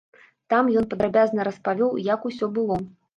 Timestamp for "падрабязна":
0.93-1.45